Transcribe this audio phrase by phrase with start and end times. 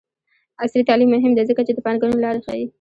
[0.63, 2.65] عصري تعلیم مهم دی ځکه چې د پانګونې لارې ښيي.